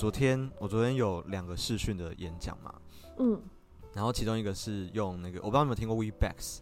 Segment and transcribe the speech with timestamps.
[0.00, 2.74] 昨天我昨天有两个视讯的演讲嘛，
[3.18, 3.38] 嗯，
[3.92, 6.60] 然后其中一个是用那个，我不知道你有没有听过 Webex，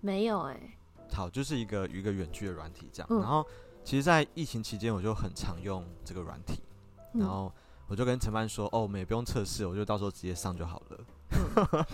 [0.00, 0.78] 没有哎、欸，
[1.14, 3.06] 好，就是一个一个远距的软体这样。
[3.10, 3.46] 嗯、然后
[3.84, 6.62] 其实，在疫情期间，我就很常用这个软体，
[7.12, 7.52] 嗯、然后
[7.88, 11.04] 我就跟陈帆说，哦，我们也不用测试，我就到时候直接上就好了。
[11.32, 11.84] 嗯、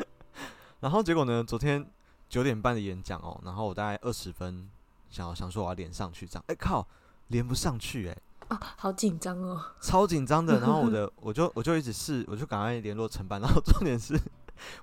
[0.80, 1.86] 然后结果呢，昨天
[2.30, 4.66] 九点半的演讲哦，然后我大概二十分
[5.10, 6.88] 想要想说我要连上去这样，哎靠，
[7.26, 8.16] 连不上去哎。
[8.52, 10.60] 啊，好紧张哦， 超紧张的。
[10.60, 13.40] 然后我的， 我就我就一直试，我就赶快联络承办。
[13.42, 14.18] 然后重点是，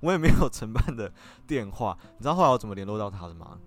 [0.01, 1.11] 我也没有承办的
[1.45, 1.95] 电话。
[2.17, 3.57] 你知道后来我怎么联络到他的吗？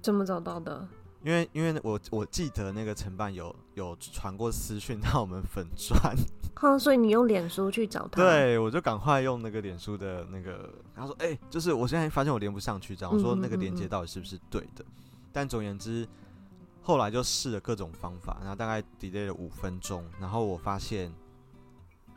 [0.00, 0.86] 怎么找到的？
[1.24, 5.98] 因为因为我我记得那个承办有有传过私讯到我们粉专。
[6.54, 8.22] 哈，所以你用脸书去找他？
[8.22, 10.72] 对，我就赶快用那个脸书的那个。
[10.94, 16.06] 他说：“哎、欸，就是我现在发现我连不上去，这样。”我说：“那个连接到底是不是对的？”嗯嗯嗯嗯，但总而言之。
[16.88, 21.12] 后来就试了各种方法，然后大概 delay 了五分钟，然后我发现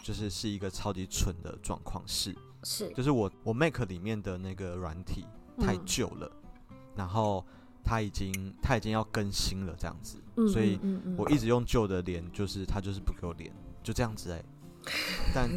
[0.02, 5.26] 就是是一个超级蠢的状况，是是，就是我我 Mac 里面的那个软体
[5.60, 6.32] 太旧了，
[6.70, 7.46] 嗯、然后
[7.84, 10.80] 它已经它已经要更新了这样子，嗯、所以
[11.18, 14.46] 我一直用旧的连，就是它就是不给我连，就这样子哎、欸。
[15.36, 15.50] 但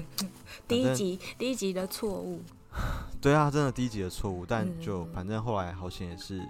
[0.66, 2.42] 第一集第一集的错误，
[3.22, 6.42] 对啊，真的第一集的错误，但就反正后来好险也是。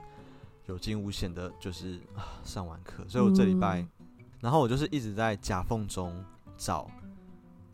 [0.66, 3.88] 有惊无险的，就是啊，上完课，所以我这礼拜，嗯、
[4.40, 6.24] 然后我就是一直在夹缝中
[6.56, 6.90] 找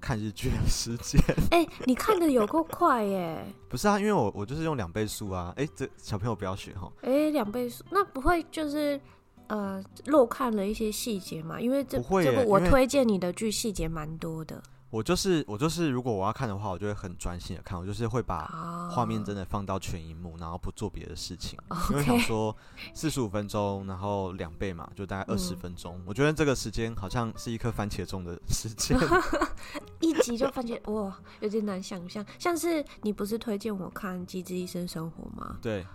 [0.01, 1.21] 看日剧的时间。
[1.53, 3.45] 哎、欸，你看的有够快耶！
[3.69, 5.53] 不是啊，因为我我就是用两倍速啊。
[5.57, 6.91] 哎、欸，这小朋友不要学哈。
[7.03, 9.01] 哎、欸，两倍速那不会就是
[9.47, 11.61] 呃漏看了一些细节嘛？
[11.61, 14.61] 因为这这部我推荐你的剧细节蛮多的。
[14.91, 17.79] 我就是我就是，如果我要看的话，我就会很专心的看。
[17.79, 18.45] 我就是会把
[18.91, 21.79] 画面真的放到全荧幕，然后不做别的事情，oh.
[21.93, 22.55] 因为想说
[22.93, 25.97] 四十五分钟，然后两倍嘛，就大概二十分钟。
[25.99, 28.99] 嗯、我觉得这个时间好像是一颗番茄钟的时间，
[30.01, 32.27] 一集就番茄哇，有点难想象。
[32.37, 35.59] 像是你不是推荐我看《机智医生生活》吗？
[35.63, 35.87] 对，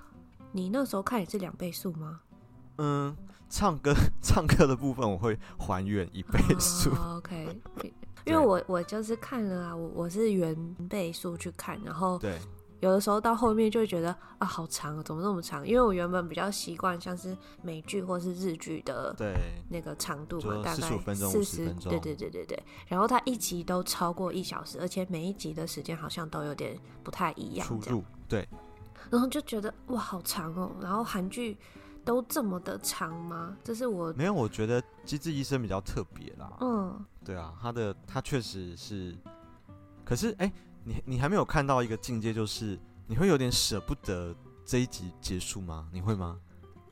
[0.54, 2.22] 你那时候看也是两倍速吗？
[2.78, 3.14] 嗯，
[3.50, 3.94] 唱歌
[4.24, 6.92] 唱歌的部分我会还原一倍速。
[6.92, 7.62] Oh, OK。
[8.26, 10.56] 因为我我就是看了啊，我我是原
[10.90, 12.40] 倍速去看，然后对，
[12.80, 14.10] 有的时候到后面就会觉得
[14.40, 15.68] 啊，好长啊，怎么那么长？
[15.68, 19.36] 因为我原本比较习惯像是美剧或是日剧的对
[19.70, 22.64] 那个长度嘛，大概四十分钟，四十分钟，对对对对对。
[22.88, 28.48] 然后它一集都超过一小时，而且每一集的时间好像都有点不太一样，出入对。
[29.12, 30.72] 然后就觉得哇，好长哦。
[30.82, 31.58] 然后韩剧。
[32.06, 33.58] 都这么的长吗？
[33.64, 36.50] 这是我没有，我觉得《机智医生》比较特别啦。
[36.62, 39.14] 嗯，对啊，他的他确实是，
[40.06, 44.34] 可是哎、欸，你你还没有看到一个境界，就是你会有点舍不得
[44.64, 45.90] 这一集结束吗？
[45.92, 46.40] 你会吗？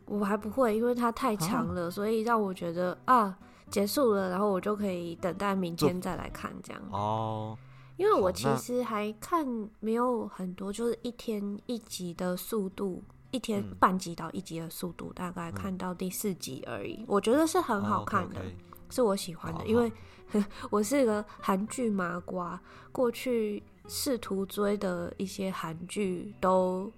[0.06, 3.38] 我还不会，因为它太长了，啊、所以让我觉得啊，
[3.69, 6.81] 结束了，然后我就可以等待明天再来看这样。
[6.91, 7.57] 哦，
[7.97, 9.47] 因为我其实还看
[9.79, 13.03] 没有很多，就是一天一集的速度。
[13.33, 16.97] 一天半集到一集的速度，嗯、大概看到第四集而已。
[16.99, 18.39] 嗯、我觉得是很好看的，
[18.91, 19.66] 是我喜欢的。
[19.66, 19.91] 因为
[20.69, 22.61] 我是个韩剧麻瓜，
[22.91, 26.91] 过去试图追的一些韩剧都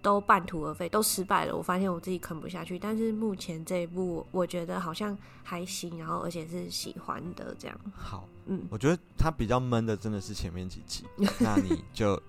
[0.00, 1.56] 都半途而废，都失败了。
[1.56, 2.78] 我发现我自己啃不下去。
[2.78, 7.80] 但是目前这一部，我觉得好像还行，然后而且是喜欢的这样。
[7.92, 11.04] 好，嗯，我觉得它比较闷的真的是前面几集，
[11.40, 12.20] 那你就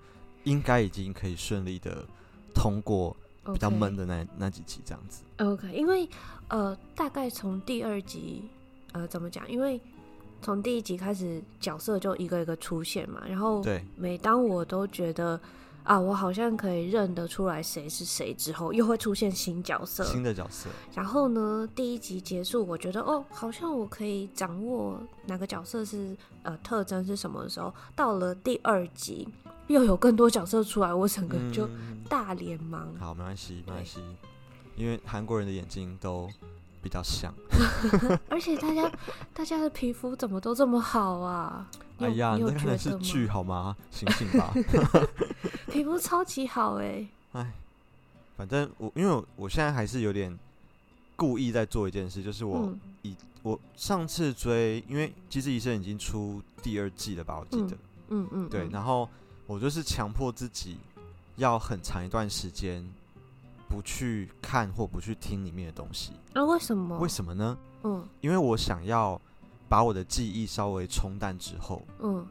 [0.42, 2.04] 应该已经可以顺利的
[2.52, 3.16] 通过。
[3.52, 5.22] 比较闷的那.那几集这样子。
[5.38, 6.08] OK，因为
[6.48, 8.44] 呃，大概从第二集
[8.92, 9.50] 呃怎么讲？
[9.50, 9.80] 因为
[10.40, 13.22] 从第一集开始，角色就一个一个出现嘛。
[13.28, 15.40] 然后，对，每当我都觉得
[15.82, 20.68] 啊，我好像可以认得出来谁是谁之后，又会出现新角色，新的角色。
[20.94, 29.28] 然后呢，第一集结束，我觉得哦，好像我可以掌握哪个角色是呃特征是什么的时候，到了第二集。
[29.68, 31.68] 又有更多角色出来，我整个就
[32.08, 32.80] 大脸盲。
[32.94, 34.00] 嗯、好，没关系，没关系，
[34.76, 36.28] 因为韩国人的眼睛都
[36.82, 37.32] 比较像，
[38.28, 38.90] 而且大家
[39.32, 41.66] 大家的皮肤怎么都这么好啊？
[41.98, 43.74] 哎呀，那可能是剧好吗？
[43.90, 44.52] 醒醒吧，
[45.70, 47.08] 皮肤超级好哎、欸！
[47.32, 47.52] 哎，
[48.36, 50.36] 反正我因为我，我现在还是有点
[51.16, 52.70] 故意在做一件事，就是我
[53.02, 57.38] 以、嗯、我上次追，因为《机智医生》已经出第二季了吧？
[57.38, 57.76] 我记得，
[58.08, 59.08] 嗯嗯，嗯，对，然后。
[59.46, 60.76] 我就是强迫自己
[61.36, 62.84] 要很长一段时间
[63.68, 66.12] 不去看或不去听里面的东西。
[66.32, 66.98] 啊，为什么？
[66.98, 67.56] 为什么呢？
[67.82, 69.20] 嗯，因为我想要
[69.68, 72.26] 把我的记忆稍微冲淡之后，嗯，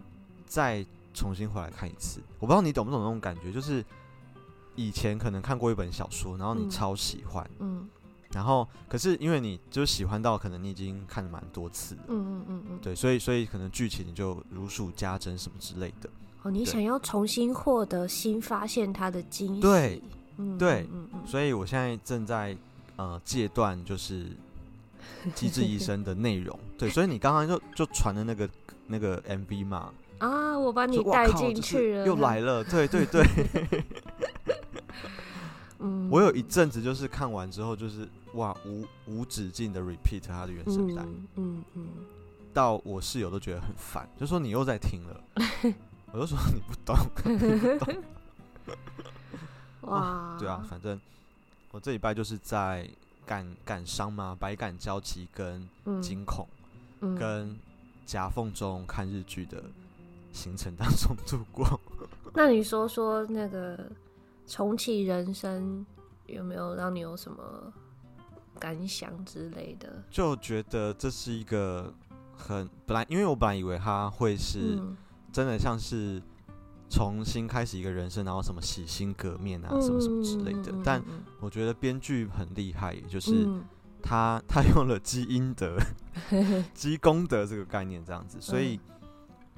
[0.47, 2.19] 再重新回来看一次。
[2.39, 3.85] 我不知道你懂不懂那种感觉，就是
[4.75, 7.87] 以前可能看过一本小说，然后你超喜欢，嗯，
[8.31, 16.09] 然后，可是因为你就喜欢到可能你已经看了蛮多次，嗯嗯嗯嗯，对，所以所以可能剧情你就如数家珍什么之类的。
[16.43, 20.01] 哦，你想要重新获得新发现它的惊喜，对，
[20.37, 22.55] 嗯，对，嗯嗯，所以我现在正在
[22.97, 24.27] 呃戒断就是
[25.35, 28.49] 机智医生的内容，对，所以你刚刚就就传的那个
[28.87, 33.23] 那个 MV 嘛，啊，我把你带进去了，又来了， 对对对。
[35.85, 41.87] 嗯，我有一阵子就是看完之后，就是哇，无无止境的 repeat 他的原声带，嗯嗯，嗯，
[42.53, 45.73] 到我室友都觉得很烦，就说你又在听了，
[46.13, 46.95] 我就说你不懂，
[47.25, 48.03] 你不懂
[49.81, 50.97] 哇、啊，对啊，反正
[51.71, 52.89] 我这礼拜就是在
[53.25, 55.67] 感感伤嘛，百感交集跟
[56.01, 56.47] 惊恐，
[57.01, 57.59] 嗯、跟
[58.05, 59.61] 夹缝中看日剧的
[60.31, 61.79] 行程当中度过。
[62.33, 63.77] 那你说说那个。
[64.45, 65.85] 重启人生
[66.27, 67.41] 有没有让你有什么
[68.59, 70.03] 感想之类的？
[70.11, 71.91] 就觉得这是一个
[72.35, 74.77] 很本来，因为我本来以为他会是
[75.33, 76.21] 真的像是
[76.89, 80.71] 重新开始一个人生，然后什么洗心革面啊，什么什么之类的。
[80.83, 81.03] 但
[81.41, 83.45] 我觉得编剧很厉害，就是
[84.01, 85.77] 他他用了积阴德、
[86.73, 88.79] 积功德这个概念这样子，所以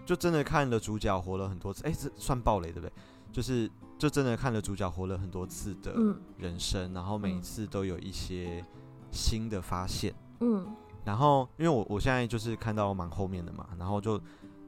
[0.06, 1.84] 就真的看了主角活了很多次。
[1.84, 2.92] 哎，这算暴雷对不对？
[3.32, 3.70] 就是。
[3.98, 5.96] 就真的看了主角活了很多次的
[6.38, 8.62] 人生，嗯、然后每一次都有一些
[9.10, 10.14] 新的发现。
[10.42, 10.68] 嗯，
[11.06, 14.22] 然后因为我我现在就是看到蛮后面的嘛，然后就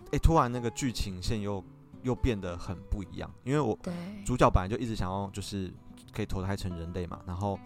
[0.07, 1.63] 哎、欸，突然那个剧情线又
[2.04, 3.30] 又变得很不一样。
[3.44, 3.77] 因为我
[4.25, 5.71] 主角本来就一直想要就是
[6.13, 7.59] 可以投胎成人类嘛，然后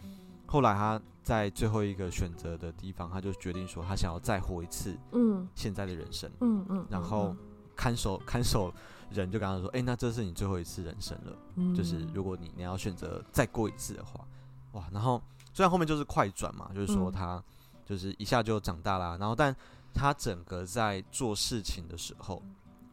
[0.45, 4.97] 后来他在最后一个选择的地方，他就决定说他想要再活一次。
[5.11, 6.29] 嗯，现在的人生。
[6.41, 7.35] 嗯嗯，然后
[7.75, 8.73] 看守看守。
[9.13, 14.25] 人就跟他说：“哎、欸，那这是你最后一次人生了，嗯、就是如果你你要选择再过一次的话，
[14.71, 14.87] 哇！
[14.89, 15.21] 然后
[15.51, 17.43] 虽然后面就是快转嘛，就是说他
[17.85, 19.53] 就是一下就长大啦，然后但
[19.93, 22.41] 他整个在做事情的时候，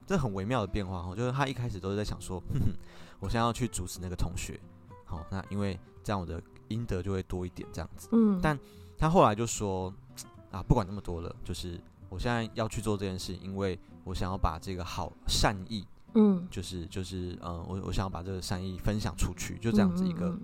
[0.07, 2.73] 这很微妙的变化哈，就是他一开始都是在想说， 哼哼，
[3.21, 4.59] 我现在要去阻止那个同学，
[5.05, 8.59] 好，那因为这样我的阴德就会多一点这样子，嗯，但
[8.97, 9.93] 他后来就说
[10.51, 20.35] 啊，不管那么多了，就是我现在要去做这件事，因为我想要把这个好善意。”嗯，就是就是嗯，我我想要把这个善意分享出去，就这样子一个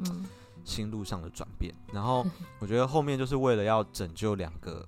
[0.62, 1.74] 心路上的转变。
[1.90, 2.24] 然后
[2.60, 4.86] 我觉得后面就是为了要拯救两个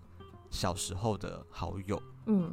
[0.56, 2.50] 小时候的好友，嗯，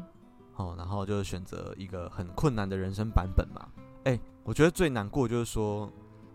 [0.57, 3.65] 哦，然后就选择一个很困难的人生版本嘛。
[4.03, 5.89] 哎，我觉得最难过就是说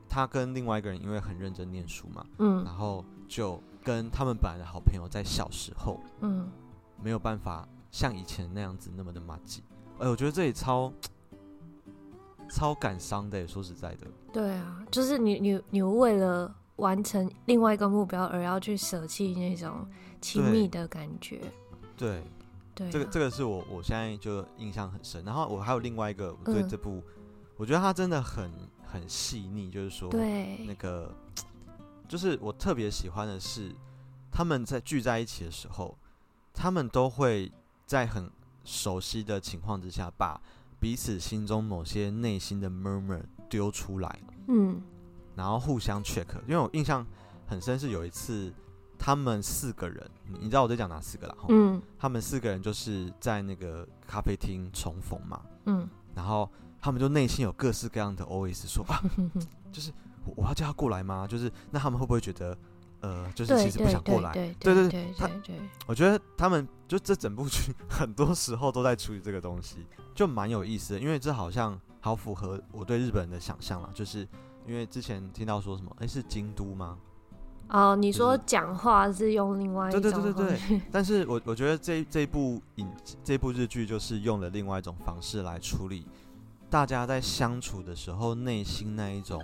[0.09, 6.50] 他跟另外一个人因为很认真念书嘛，嗯，然后就跟他们本来的好朋友在小时候，嗯，
[7.03, 9.62] 没有办法像以前那样子那么的麻吉。
[9.99, 10.91] 哎，我觉得这里超。
[12.50, 14.06] 超感伤的，说实在的。
[14.32, 19.86] 对啊，就是你你你为了完成另外一个目标而要去舍弃那种
[20.20, 21.40] 亲密的感觉。
[21.96, 22.22] 对，
[22.75, 25.25] 对，这个这个是我我现在就印象很深。
[25.25, 27.02] 然后我还有另外一个我对这部，嗯、
[27.56, 28.50] 我觉得它真的很
[28.84, 31.14] 很细腻，就是说，对那个
[32.08, 33.72] 就是我特别喜欢的是
[34.32, 35.96] 他们在聚在一起的时候，
[36.52, 37.52] 他们都会
[37.86, 38.31] 在很
[38.64, 40.41] 熟悉的情况之下把。
[40.81, 44.81] 彼此心中某些内心的 murmur 丢出来，嗯，
[45.38, 46.26] 然后互相 check。
[46.46, 47.06] 因为我印象
[47.46, 48.52] 很深，是有一次
[48.98, 51.34] 他们四个人，你知道我在讲哪四个啦？
[51.48, 59.00] 嗯，他们四个人就是在那个咖啡厅重逢嘛，嗯，然后他们就内心有各式各样的 OS 说啊，
[59.72, 59.92] 就是
[60.26, 61.26] 我我要叫他过来吗？
[61.26, 62.58] 就是那他们会不会觉得？
[63.00, 65.30] 呃，就是其实不想过来，对对对，对，他，
[65.86, 74.26] 我觉得他们就这整部剧很多时候都在处理这个东西，就蛮有意思的，因为这好像好符合我对日本人的想象啦，就是
[74.69, 76.98] 因为之前听到说什么，哎，是京都吗？
[77.69, 82.89] 哦，你说讲话是用另外一种，对对对对对， 但是我我觉得这这部影
[83.25, 86.06] 这部日剧就是用了另外一种方式来处理
[86.70, 89.43] 大家在相处的时候内心那一种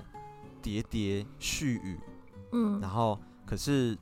[0.62, 1.98] 喋喋絮语，
[2.52, 3.18] 嗯，然后。
[3.46, 3.94] 可是，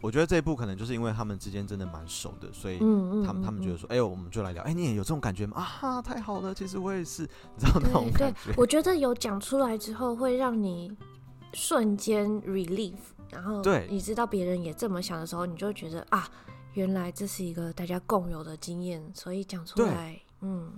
[0.00, 5.56] 我觉得这一部可能就是因为他们之间真的蛮熟的，所以他们他们觉得说，哎、欸、呦，我们就来聊，哎、欸，你也有这种感觉吗？
[5.80, 8.52] 啊，太好了，其实我也是，你知道那种感觉。
[8.56, 10.96] 我觉得有讲出来之后，会让你
[11.52, 12.94] 瞬间 relief，
[13.30, 16.28] 然后对，你知道别人也这么想的时候，你就会觉得啊，
[16.74, 20.72] 原来这是一个大家共有的经验，所以讲出来，嗯。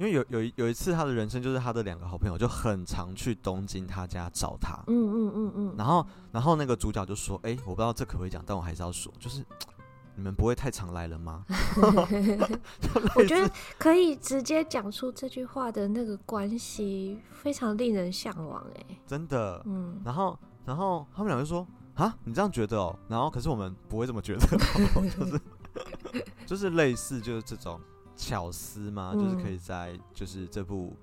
[0.00, 4.82] 因为有有一有一次，他的人生就是他的两个好朋友就很常去东京他家找他。
[4.86, 5.74] 嗯嗯嗯嗯。
[5.76, 9.44] 然后然后那个主角就说：“哎、欸，我不知道这可不可以讲，但我还是要说，就是
[10.16, 11.44] 你们不会太常来了吗？”
[13.14, 19.62] 我觉得可以直接讲出这句话的那个关系非常令人向往哎、欸，真的。
[19.66, 20.00] 嗯。
[20.02, 21.66] 然后然后他们两个就说
[21.96, 22.98] ：“啊，你这样觉得哦？
[23.06, 24.46] 然后可是我们不会这么觉得，
[25.18, 25.40] 就是
[26.46, 27.78] 就是类似就是这种
[28.20, 30.94] 巧思吗，嗯、就是可以在就是这部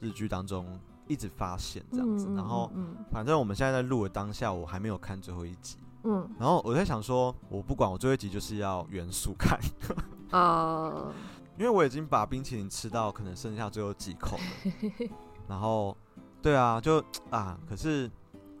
[0.00, 2.26] 日剧当中一直发现这样子。
[2.28, 2.70] 嗯、然后
[3.10, 5.78] 反正我们现在在录的当下，我还没有看最后一集。
[6.04, 9.58] 嗯，然后我在想说，我不管我最后一集就是要元素看。
[10.32, 11.12] 哦。
[11.58, 15.08] 因为我已经把冰淇淋吃到可能剩下最后几口了，
[15.48, 15.96] 然后，
[16.40, 18.08] 对啊，就啊，可是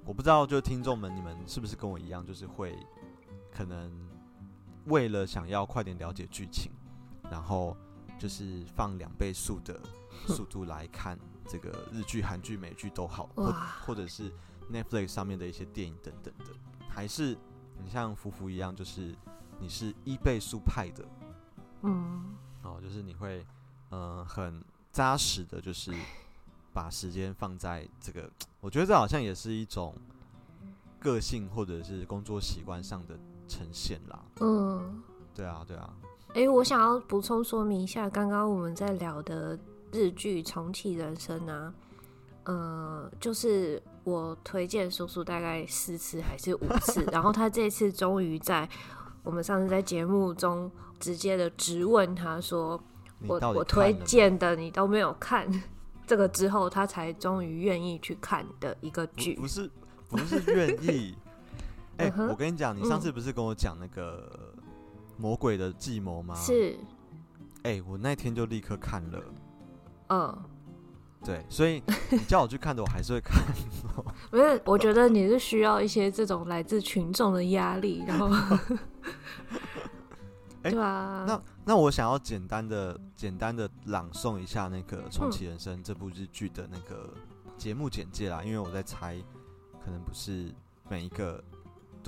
[0.04, 2.76] 我不知道，就听众们你们是不是跟我一样，就是会
[3.52, 3.88] 可能
[4.86, 6.72] 为了想要快点了解剧情，
[7.30, 7.76] 然后
[8.18, 9.80] 就是放两倍速的
[10.26, 13.52] 速度来看这个日剧、韩剧、美剧都好，或
[13.86, 14.32] 或者是
[14.70, 16.46] Netflix 上面的一些电影等等的，
[16.88, 17.36] 还是
[17.82, 19.14] 你像福福一样，就是
[19.60, 21.04] 你是一倍速派的，
[21.82, 22.34] 嗯。
[22.64, 23.46] 哦，就是你会，
[23.90, 25.94] 嗯、呃，很扎实的，就是
[26.74, 28.28] 把时间放在这个，
[28.60, 29.94] 我觉得这好像也是一种
[30.98, 34.22] 个性或者是工作习惯上的呈现啦。
[34.40, 35.94] 嗯，对啊，对啊。
[36.30, 39.58] 哎、欸，我想要补充说明一下，刚刚我们在聊的
[39.92, 41.74] 日剧《重启人生》啊，
[42.44, 48.68] 呃，就是我推荐叔叔大概四次还是五次， 然后他这次终于在。
[49.24, 52.80] 我们上次在节目中直接的直问他说
[53.26, 55.46] ：“我我推荐的你都没有看，
[56.06, 59.68] 这个之后他才终于愿意去看的一个剧。”不是
[60.08, 61.14] 不是愿意。
[61.98, 64.54] 哎、欸，我跟你讲，你上次不是跟我讲那个
[65.18, 66.34] 魔鬼的计谋吗？
[66.34, 66.78] 是。
[67.64, 69.22] 哎、欸，我那天就立刻看了。
[70.08, 70.38] 嗯。
[71.24, 71.82] 对，所以
[72.12, 73.42] 你叫我去看的，我还是会看。
[74.30, 78.28] 不是，我觉得你是需要一些这种来自群众的压力，然后，
[80.62, 81.24] 欸、对啊。
[81.26, 87.12] 那那我想要简单的、简单的朗诵一下那个《重启人生》这部日剧的那个
[87.56, 89.20] 节目简介啦，嗯、因为我在猜，
[89.84, 90.54] 可能不是
[90.88, 91.42] 每一个。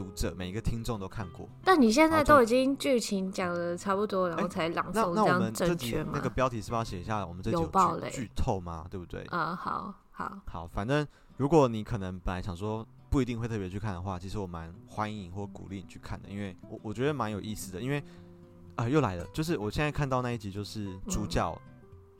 [0.01, 6.13] 读者每一个听众都看过，但你现在都已经剧情讲的差不多，然后才朗诵这样正确吗？
[6.15, 7.27] 那个标题是不是要写一下？
[7.27, 8.87] 我们这集有剧透吗？
[8.91, 9.21] 对不对？
[9.25, 17.79] 啊，好好好，反正如果你可能本来想说不一定会特别去看的话，其实我蛮欢迎或鼓励你去看的，因为我我觉得蛮有意思的。
[17.79, 17.99] 因为
[18.77, 21.61] 啊、呃，又来了，就是我现在看到那一集，就是主角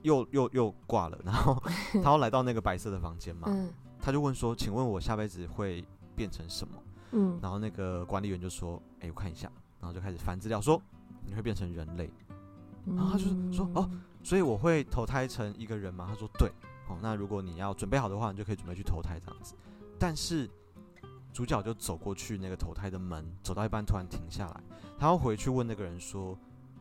[0.03, 1.57] 又、嗯、又又挂了，然后
[1.95, 5.83] 他要来到那个白色的房间嘛，嗯、他就问说：“请问我下辈子会
[6.15, 6.75] 变成什么？”
[7.13, 9.51] 嗯，然后那个管理员就说：“哎、欸，我看一下。”
[9.81, 10.81] 然后就开始翻资料，说
[11.25, 12.11] ：“你会变成人类。”
[12.87, 13.91] 然后他就说：“哦，
[14.23, 16.51] 所以我会投胎成一个人吗？”他说：“对。”
[16.89, 19.55] 哦，那如果你要准备好的话，你就可以准备去投胎这样子。
[19.99, 20.51] 但是
[21.33, 24.61] 主角就走过去那个投胎的门，走到一半突然停下来，
[24.99, 26.37] 他要回去问那个人说：“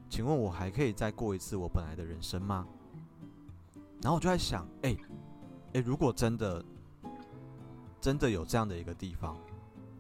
[0.10, 2.68] 请问我还可以再过一次我本来的人生吗？”
[4.02, 4.98] 然后我就在想：“哎，
[5.74, 6.64] 哎，如果真的
[8.02, 9.38] 真的有这样的一个地方。”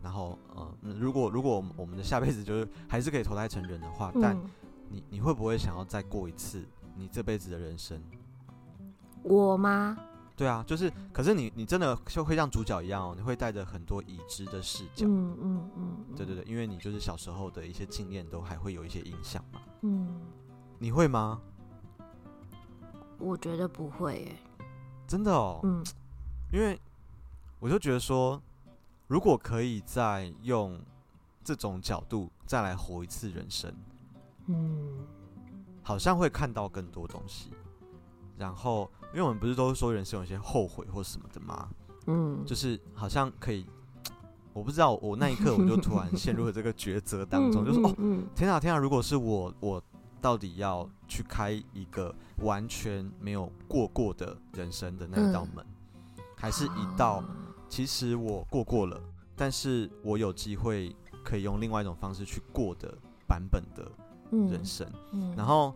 [0.01, 0.37] 然后，
[0.81, 4.37] 嗯，如果如果我们的下辈子就是还是可以投胎成人的话，嗯、但
[4.89, 6.65] 你你会不会想要再过一次
[6.95, 8.01] 你这辈子的人生？
[9.23, 9.97] 我吗？
[10.37, 20.21] 对啊，就是，可是你你真的就会像主角一样哦，你会带着很多已知的视角，嗯嗯嗯，对对对，因为你就是小时候的一些经验都还会有一些影响嘛，嗯，
[20.77, 21.41] 你会吗？
[23.17, 24.35] 我觉得不会耶，
[25.05, 25.83] 真的哦，嗯，
[26.53, 26.79] 因为
[27.59, 28.41] 我就觉得说。
[29.09, 30.79] 如果可以再用
[31.43, 33.73] 这种角度再来活一次人生，
[34.45, 34.99] 嗯，
[35.81, 37.49] 好像会看到更多东西。
[38.37, 41.69] 然后，因为我们不是都说人生有些后悔或什么的吗？
[42.05, 43.65] 嗯，就是好像可以，
[44.53, 47.91] 我不知道，我那一刻我就突然陷入了这个抉择当中，就是哦，
[48.35, 49.81] 天啊天啊，如果是我，我
[50.21, 52.13] 到底要去开一个
[52.43, 55.65] 完全没有过过的人生的那一道门，
[56.35, 57.23] 还是一道？
[57.69, 58.99] 其实我过过了，
[59.35, 62.91] 但是我有机会可以用另外一种方式去过的
[63.27, 63.89] 版本的
[64.31, 64.85] 人生。
[65.11, 65.73] 嗯嗯、然后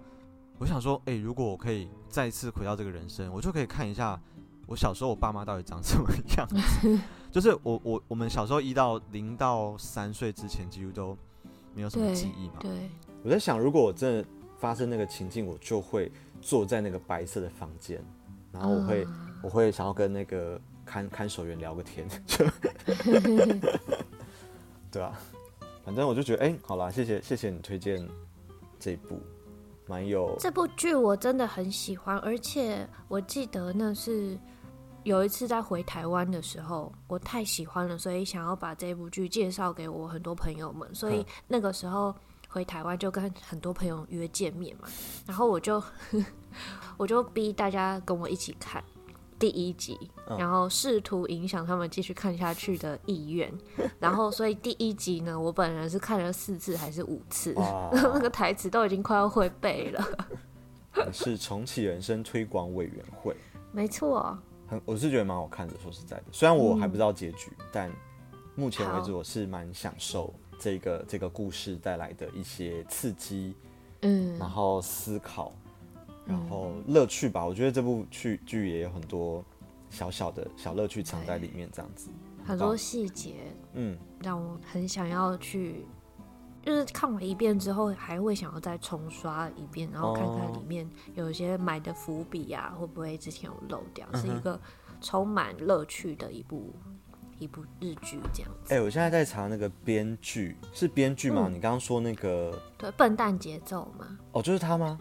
[0.57, 4.19] 我想说，哎、欸，如果我可以再次回到这个人生，我就可以看一下
[4.65, 6.99] 我小时候我爸妈到底长什么样子。
[7.31, 11.15] 就是我我我们小时候一到零到三岁之前，几乎都
[11.75, 12.55] 没有什么记忆嘛。
[12.59, 12.89] 对，
[13.23, 14.25] 我在想，如果我真的
[14.57, 18.03] 发生那个情境，我就会坐在那个白色的房间，
[18.51, 20.59] 然后我会、嗯、我会想要跟那个。
[20.93, 22.07] 看看守员聊个天，
[24.91, 25.19] 对啊，
[25.83, 28.07] 反正我就觉得，哎、欸，好啦，谢谢谢谢你推荐
[28.79, 29.19] 这一部，
[29.87, 34.37] 蛮有这部剧我真的很喜欢，而且我记得那是
[35.01, 42.13] 有一次在回台湾的时候，我太喜欢了，所以想要把这部剧介绍给我很多朋友们，所以那个时候
[42.47, 44.87] 回台湾就跟很多朋友约见面嘛，
[45.25, 45.81] 然后我就
[46.97, 48.83] 我就逼大家跟我一起看。
[49.43, 53.51] 第一集，嗯、然后试图影响他们继续看下去的意愿。
[53.99, 57.53] 然后，所以第一集呢，我本人是看了四次还是五次，
[57.91, 60.27] 那个台词都已经快要会背了。
[61.11, 63.35] 是重启人生推广委员会，
[63.73, 64.37] 没错。
[64.65, 65.73] 很，我是觉得蛮好看的。
[65.83, 67.91] 说实在的，虽然我还不知道结局，嗯、但
[68.55, 73.53] 目前为止我是蛮享受这个这个故事带来的一些刺激，
[74.03, 75.51] 嗯，然后思考。
[76.25, 79.43] 然后乐趣吧，我觉得这部剧剧也有很多
[79.89, 82.09] 小小的小乐趣藏在里面，这样子
[82.45, 83.35] 很多细节，
[83.73, 85.85] 嗯，让我很想要去，
[86.61, 94.07] 就是看完一遍之后，还会想要再重刷一遍，然后看看里面有一些埋的伏笔啊，会不会之前有漏掉？
[94.13, 94.59] 是一个
[95.01, 96.73] 充满乐趣的一部
[97.37, 98.73] 一部日剧，这样子。
[98.73, 101.49] 哎，我现在在查那个编剧是编剧吗？
[101.51, 104.17] 你刚刚说那个对笨蛋节奏吗？
[104.31, 104.97] 哦，就是他吗？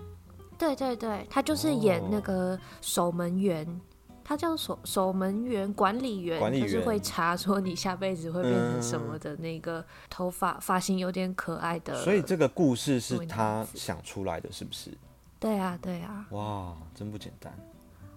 [0.62, 3.80] 对对对，他就是演那个守门员，哦、
[4.22, 12.00] 他叫守守门员管理员，管理员就是会查说你下辈子会变成什么的那个头发发型有点可爱的。
[12.04, 14.96] 所以这个故事是他想出来的，是不是？
[15.40, 16.26] 对啊，对啊。
[16.30, 17.52] 哇，真不简单，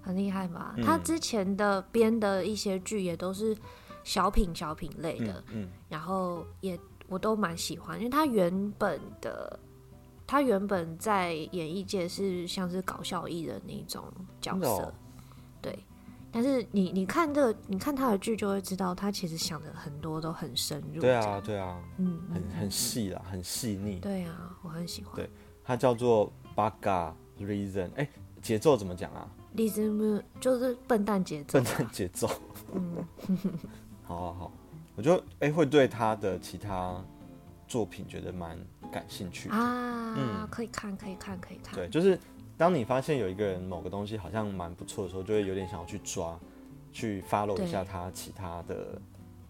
[0.03, 0.75] 很厉害吧？
[0.77, 3.57] 嗯、他之前的编的一些剧也都是
[4.03, 9.59] 小品小品类的，嗯，嗯然后也我都蛮喜欢，因为他原本的。
[10.27, 14.03] 他原本在演艺界是像是搞笑艺人那种
[14.41, 14.94] 角色，哦、
[15.62, 15.77] 对。
[16.32, 21.00] 但是你你看这个，你看他的剧就会知道，他其实想的很多都很深入。
[21.00, 24.00] 对啊，对啊，嗯，很很细啦，很细腻。
[24.00, 25.15] 对啊，我很喜欢。
[25.15, 25.29] 对，
[25.63, 28.10] 他叫做 Bugga Reason，哎，
[28.41, 31.53] 节奏怎么讲啊？Rhythm 就是笨蛋节奏。
[31.53, 32.29] 笨蛋节奏。
[32.74, 32.98] 嗯，
[34.03, 34.51] 好好好，
[34.98, 37.01] 我就哎会对他的其他
[37.65, 38.60] 作品觉得蛮。
[38.92, 39.50] 感兴趣。
[39.50, 41.75] 啊，嗯，可以看，可以看，可以看。
[41.75, 42.18] 对，就是
[42.58, 46.39] 当你发现有一个人某个东西好像蛮不错的时候，就会有点想要去抓，
[46.91, 49.00] 去 follow 一下他其他的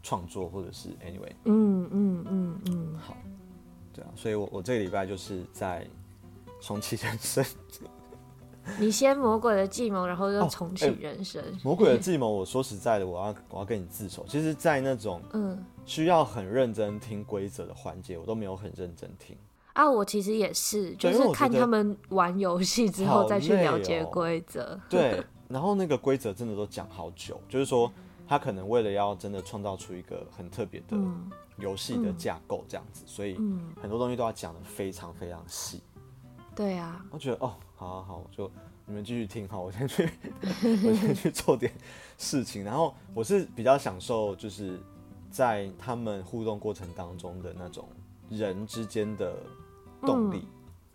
[0.01, 3.15] 创作，或者是 anyway，嗯嗯嗯嗯，嗯嗯好，
[3.93, 5.85] 对啊，所以我我这个礼拜就是在
[6.61, 7.43] 重启人生。
[8.79, 11.41] 你先魔鬼的计谋，然后又重启人生。
[11.41, 14.25] 哦欸、魔鬼的计谋，我说实在的，我要我要跟你自首。
[14.27, 19.37] 其实，在那种嗯需要很认真听规则的环节，我都没有很认真听。
[19.73, 24.73] 啊，我其实也是，就是看他们玩游戏之后再去了解规则。
[24.73, 27.91] 哦、对，然后那个规则真的都讲好久，就是说
[28.27, 30.97] 他可能为了要真的创造出一个很特别的
[31.57, 33.35] 游戏的架构这样子，嗯、所以
[33.81, 35.83] 很多东西都要讲的非常非常细。
[36.55, 38.49] 对啊，我觉得哦，好好好，就
[38.85, 40.09] 你们继续听哈，我先去，
[40.87, 41.71] 我先去做点
[42.17, 42.63] 事情。
[42.63, 44.79] 然后我是比较享受，就是
[45.29, 47.89] 在他们互动过程当中的那种
[48.29, 49.35] 人之间的
[50.01, 50.47] 动力。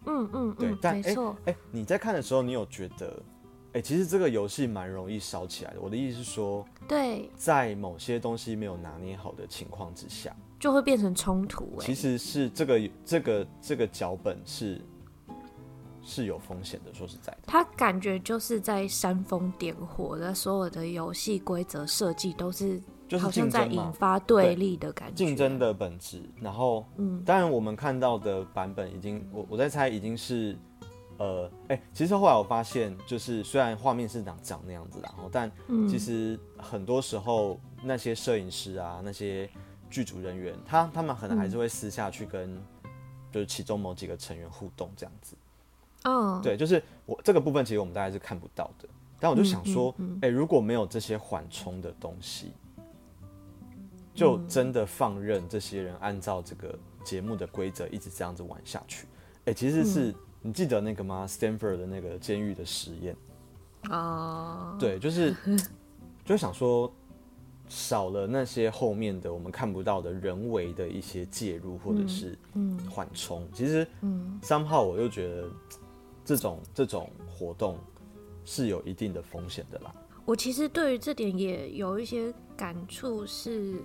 [0.07, 3.23] 嗯嗯，嗯嗯对，但哎哎、欸欸，你在看的时候，你有觉得，
[3.73, 5.81] 哎、欸，其实这个游戏蛮容易烧起来的。
[5.81, 11.77] 我的意思是说，对，在某些东西没有拿捏好的情况之下，就会变成冲突。
[11.81, 14.81] 哎，其实是这个这个这个脚本是。
[16.03, 26.23] 是有风险的，说实在的，他感觉就是在煽风点火的，所有的游戏规则设计都是，就好像在引发对立的感觉，竞争的本质。
[26.41, 30.57] 然后，嗯，当然我们看到的版本已经，我我在猜已经是，
[31.19, 35.51] 呃，哎、欸，其实后来我发现，就是虽然画面是长长那样子，然后，但
[35.89, 39.49] 其实很多时候那些摄影师啊，那些
[39.91, 42.57] 剧组人员，他他们可能还是会私下去跟，
[43.31, 45.37] 就是其中某几个成员互动这样子。
[46.05, 46.43] 哦，oh.
[46.43, 48.89] 对，就是我这个部分，其实我们大概是看不到的。
[49.23, 52.53] 但我就想说，哎、嗯嗯嗯欸，如果没有这些缓冲的东西，
[54.15, 59.07] 就真的放任这些人按照这个节目的规则一直这样子玩下去，
[59.41, 63.15] 哎、欸，其实是、嗯、你记得那个吗？Stanford 的那个监狱的实验。
[63.91, 64.71] 哦。
[64.71, 64.81] Oh.
[64.81, 65.37] 对，就是
[66.25, 66.91] 就想说，
[67.69, 72.39] 少了那些后面的我们看不到的人为的一些介入或者是
[72.91, 75.45] 缓冲，其实嗯，somehow 我又觉得。
[76.31, 77.77] 这种这种活动
[78.45, 79.93] 是有一定的风险的啦。
[80.25, 83.83] 我其实对于这点也有一些感触，是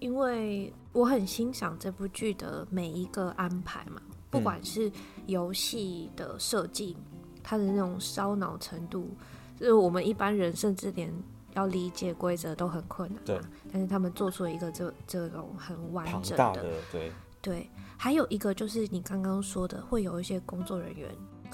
[0.00, 4.90] 因为我很欣赏这部剧的每一个安排嘛，不管是
[5.26, 6.96] 游戏的设计，
[7.44, 9.08] 它的那种烧脑程度，
[9.56, 11.14] 就是我们一般人甚至连
[11.54, 13.22] 要理解规则都很困难。
[13.24, 13.40] 对，
[13.72, 17.70] 但是他们做出了一个这这种很完整的，的，对对。
[17.96, 21.08] 还有一个就是你刚刚说的，会有一些工作人员。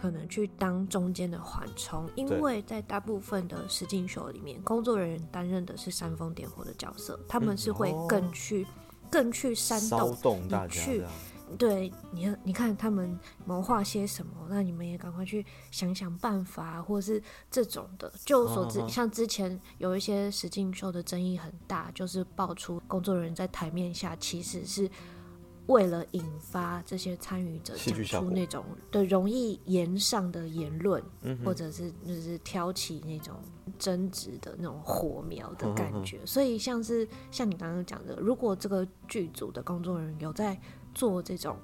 [0.04, 8.66] 可能去当中间的缓冲，因为在大部分的实境秀里面，工作人员担任的是煽风点火的角色，他们是会更去、
[9.10, 11.02] 更去煽动，动大家去
[11.56, 18.12] 对你，你看他们谋划些什么，那你们也赶快去想想办法，或是这种的。
[18.26, 24.90] 就我所知，像之前有一些实境秀的争议很大，就是爆出工作人员在台面下其实是。
[25.66, 33.34] 为了引发这些参与者讲出那种对容易言上的言论，嗯、或者是就是挑起那种
[33.78, 40.60] 争执的那种火苗的感觉，嗯、所以像是像你刚刚讲的，如果这个剧组的工作人员有在
[40.94, 41.56] 做这种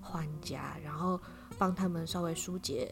[0.00, 1.20] 缓颊，然后
[1.58, 2.90] 帮他们稍微疏解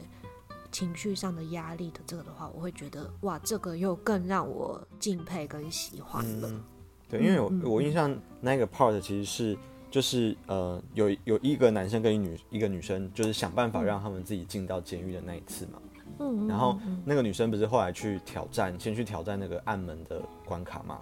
[0.71, 6.51] 情绪上的压力的这个的话，我会觉得哇，这个又更让我敬佩跟喜欢了。
[6.51, 6.63] 嗯、
[7.09, 9.59] 对，因为我、嗯、我印象那个 part 其实是。
[9.91, 15.73] 就是呃，有有一个男生跟一女一个女生，就是想办法让他们自己进到监狱的那一次嘛。
[16.21, 21.01] 嗯，然后那个女生不是后来去挑战，先去挑战那个暗门的关卡嘛，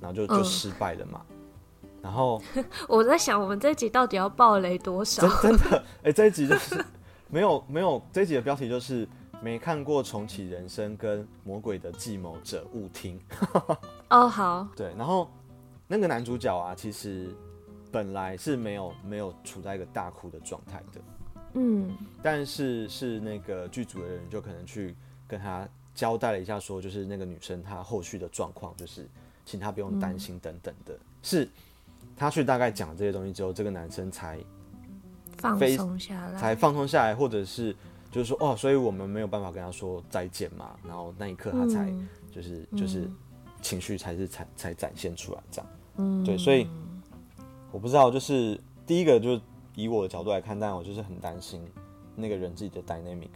[0.00, 1.22] 然后就就失败了嘛。
[1.82, 2.40] 嗯、 然后
[2.86, 5.26] 我在想，我们这一集到底要暴雷多少？
[5.42, 6.84] 真的，哎、欸，这一集就是
[7.28, 9.08] 没有没有，这一集的标题就是
[9.42, 13.18] 没看过重启人生跟魔鬼的计谋者勿听。
[14.08, 14.68] 哦，好。
[14.76, 15.28] 对，然后
[15.88, 17.34] 那个男主角啊，其实。
[17.90, 21.00] 本来是没有没有处在一个大哭的状态的，
[21.54, 24.94] 嗯，但是是那个剧组的人就可能去
[25.26, 29.08] 跟他交代了一下，说就是那个女生她后续的状况，就是
[29.44, 31.48] 请她不用担心等等的，嗯、是
[32.16, 34.38] 他去大概讲这些东西之后，这个男生才
[35.38, 37.74] 放松下来，才放松下来，或者是
[38.10, 41.92] 就是说哦，所以我们没有办法跟他说再见嘛，然后那一刻他才
[42.30, 43.10] 就是、嗯、就是
[43.60, 46.68] 情绪才是才才展现出来这样，嗯，对，所以。
[47.72, 49.40] 我不知道，就是第一个，就是
[49.76, 51.62] 以我的角度来看，但我就是很担心
[52.16, 53.28] 那个人自己的 dynamic。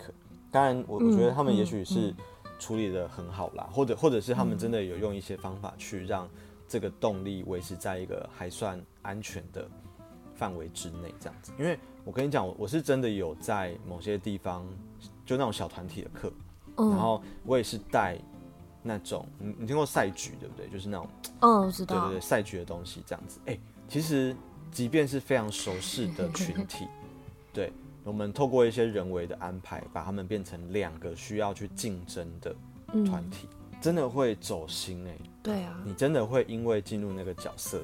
[0.51, 2.15] 当然，我我觉得他们也许是
[2.59, 6.29] 处理的很好啦，或者或者是他们真的有用一些方法去让
[6.67, 9.69] 这个动力维持在一个还算安全的
[10.35, 11.53] 范围之内，这样子。
[11.59, 14.67] 因为我跟你讲，我我是真的有在某些地方
[15.25, 16.33] 就那种小团体的课，
[16.77, 18.19] 然后我也是带
[18.83, 20.69] 那种，你你听过赛局对不对？
[20.69, 21.09] 就是那种，
[21.41, 23.57] 哦，我知道，对对对，赛局的东西这样子，哎。
[23.87, 24.35] 其实，
[24.73, 26.87] 即便是非常熟识的群体，
[27.53, 32.57] 对，我们透过一些人为的安排，把他们变成两个需要去竞争的
[33.07, 35.21] 团体，嗯、真的会走心哎、欸。
[35.43, 37.83] 对啊，你真的会因为进入那个角色，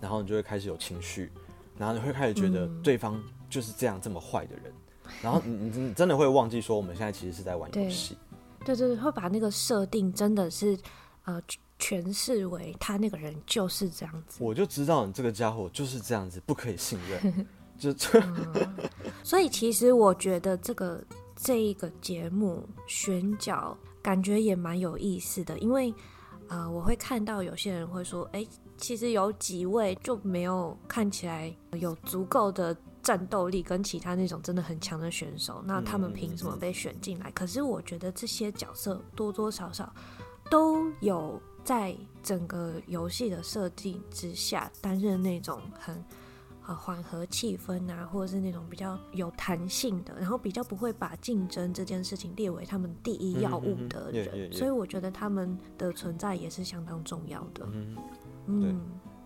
[0.00, 1.30] 然后你就会开始有情绪，
[1.76, 4.72] 然后你会开始觉得对方就是这样这么坏的人，
[5.04, 8.16] 嗯、然后你你真的会忘记说我们现在其实是在玩游戏。
[8.64, 10.78] 对对对，会把那个设定真的是
[11.24, 11.42] 呃。
[11.78, 17.46] 诠释为他那个人就是这样子，我就知道你这个家伙就是这样子，不可以信任。
[17.76, 18.74] 就这、嗯，
[19.24, 25.90] 所以其实我觉得这个这一个节目选角感觉也蛮有意思的，因为
[26.46, 37.28] 啊、呃，我会看到有些人会说，哎、欸，其实有几位就没有看起来有足够的战斗力跟其他那种真的很强的选手，那他们凭什么被选进来？
[37.28, 39.92] 嗯、可是我觉得这些角色多多少少
[40.48, 41.42] 都有。
[41.64, 46.04] 在整个游戏的设计之下，担任那种很
[46.66, 57.66] 呃缓和气氛啊，或者是那种比较有弹性的，然后比较不会把竞争这件事情列为他们第一要务的人，所以我觉得他们的存在也是相当重要的。
[58.46, 58.74] 嗯，对。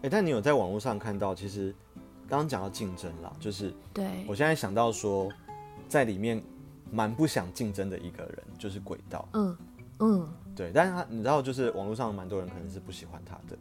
[0.03, 1.75] 哎、但你有在网络上看到，其实
[2.29, 5.29] 刚刚讲到竞争啦，就是对我现在想到说，
[5.89, 6.41] 在里面
[6.91, 9.29] 蛮不想竞争的一个人，就是轨道。
[9.33, 9.57] 嗯
[9.99, 10.29] 嗯。
[10.59, 13.57] 嗯对，但是他你知道，就是网络上蛮多人可能是不喜欢他的，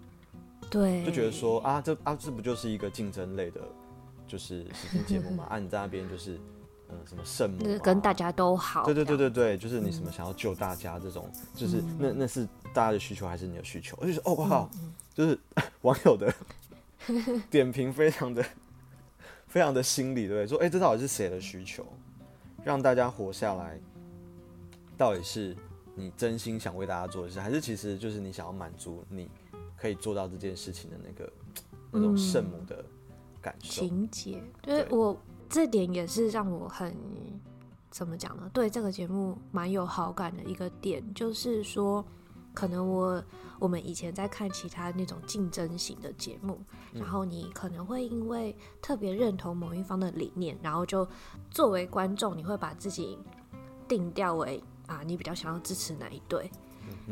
[0.69, 3.61] 对，就觉得说啊，这啊这不就是一个竞争类的，
[4.27, 5.45] 就是实境节目嘛？
[5.51, 6.39] 啊，你在那边就是
[6.89, 13.95] 嗯什么圣母、啊，跟大家都好，对对对对对，就是你什么想要救大家这种，嗯、就是那那是大家的需求还是你的需求？
[14.01, 15.39] 我就说哦哇，嗯、就是
[15.81, 16.33] 网友的
[17.51, 18.43] 点评非常的
[19.45, 20.47] 非常的心理，对不对？
[20.47, 21.85] 说哎，这到底是谁的需求？
[22.63, 23.79] 让大家活下来，
[24.97, 25.55] 到底是？
[25.99, 29.27] 你真心想为大家做的事，还是其实就是你想要满足你
[29.75, 31.33] 可以做到这件事情的那个
[31.91, 32.85] 那种圣母的
[33.41, 34.43] 感受、嗯、情节？
[34.61, 35.17] 对，对我
[35.49, 36.95] 这点也是让我很
[37.89, 38.47] 怎么讲呢？
[38.53, 42.05] 对这个节目蛮有好感的一个点，就是说，
[42.53, 43.23] 可能我
[43.57, 46.59] 我们以前在看其他那种竞争型的节目，
[46.93, 51.07] 嗯、然后你可能会因为特别认同某一方的理念，然后就
[51.49, 53.17] 作为观众，你会把自己
[53.87, 54.63] 定调为。
[54.87, 56.49] 啊，你比较想要支持哪一队？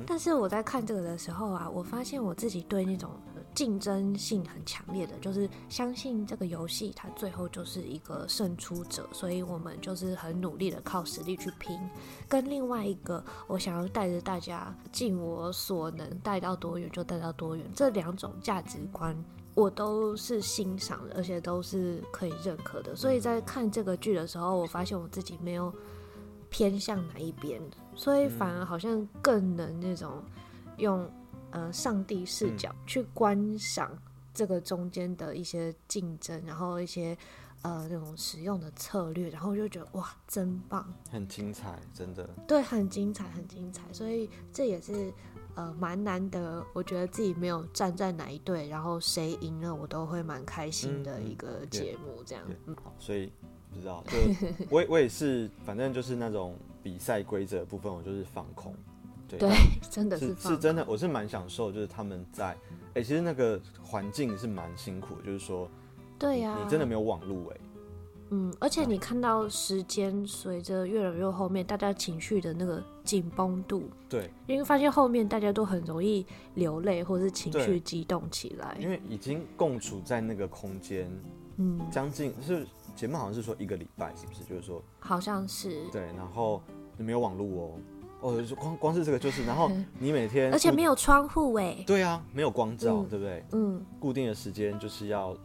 [0.07, 3.11] 但是我在看这个的时候啊，我发现我自己对那种
[3.53, 11.77] 竞争性很强烈的，就是相信这个游戏它最后就是一个胜出者，所以我们就是很努力的靠实力去拼。
[12.27, 19.13] 跟另外一个，我想要带着大家尽我所能带到多远就带到多远，这两种价值观
[19.53, 22.95] 我都是欣赏的，而且都是可以认可的。
[22.95, 25.73] 所以在看这个剧的时候，我发现我自己没有
[26.55, 27.61] 偏向哪一边，
[27.95, 30.23] 所以反而好像更能那种
[30.77, 31.05] 用
[31.51, 33.91] 呃上帝视角去观赏
[34.33, 37.17] 这个中间的一些竞争，然后一些
[37.61, 43.81] 呃那种使用的策略，然后我就觉得哇，真棒，很精彩，真的，对，很精彩，很精彩。
[43.91, 45.13] 所以这也是。
[45.57, 52.43] 呃，蛮难得，我觉得自己没有站在哪一队，然后谁赢了，我都会蛮开心的一个节目，这样。
[52.65, 53.31] 嗯，好，所以
[53.75, 54.17] 不知道，就
[54.71, 58.73] 我我也是，反正就是那种比赛规则部分，我就是放空。
[59.27, 59.49] 对，对，
[59.89, 62.57] 真的是放，是真的，我是蛮享受，就是他们在，哎、
[62.95, 65.69] 欸，其实那个环境是蛮辛苦的，就是说，
[66.17, 67.57] 对呀、啊，你真的没有网路哎。
[68.31, 81.07] 嗯，而且你看到时间随着越来越后面，大家情绪的那个紧绷度，对，因为发现后面大家都很容易流泪或是情绪激动起来，因为已经共处在那个空间，
[81.57, 84.43] 嗯，将近是节目好像是说一个礼拜，是不是？
[84.43, 86.61] 就是说好像是对，然后
[86.97, 87.45] 你没有网络
[88.21, 93.43] 哦，哦，光光是这个就是，然后 你每天而且没有窗户哎，对啊，没有光照，嗯、对不对？
[93.51, 95.35] 嗯，固定的时间就是要。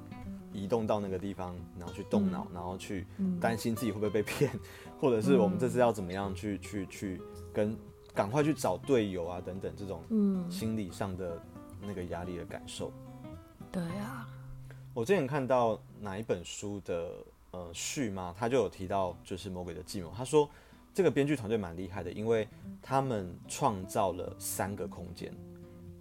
[0.53, 3.07] 移动到那个地方，然后去动脑，嗯、然后去
[3.41, 4.61] 担心自己会不会被骗，嗯、
[5.01, 7.79] 或者是我们这次要怎么样去、嗯、去去跟
[8.13, 11.41] 赶快去找队友啊等等这种嗯心理上的
[11.81, 12.93] 那个压力的感受。
[13.71, 14.29] 对啊，
[14.93, 17.13] 我之前看到哪一本书的
[17.51, 20.49] 呃序嘛，他就有提到就是魔鬼的计谋，他说
[20.95, 22.49] 这个编剧团队蛮厉害的，因为
[22.83, 25.33] 他们创造了三个空间，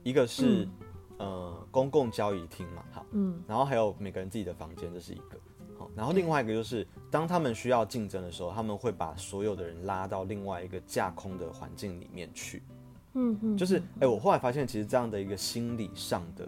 [0.03, 0.71] 一个是、嗯。
[1.19, 5.37] 呃，公共交易厅嘛，好，嗯，然后还有每个人自己的房间，这是一个，
[5.77, 12.63] 好，然后另外一个就是，当他们需要竞争的时候，他们会把所有的人拉到另外一个架空的环境里面去，
[13.15, 16.47] 嗯嗯，就是，哎，我后来发现，其实这样的一个心理上的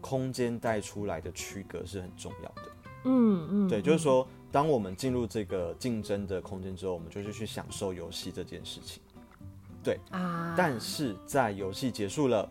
[0.00, 2.71] 空间带出来的区隔是很重要的，
[3.04, 9.02] 嗯嗯，对，就是说，当我们进入这个竞争的空间之后，我们就是去享受游戏这件事情，
[9.82, 12.50] 对啊，但是在游戏结束了。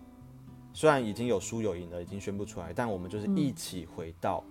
[0.73, 4.41] 虽然已经有输有赢了，已经宣布出来，但我们就是一起回到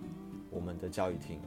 [0.51, 1.41] 我们的交易厅。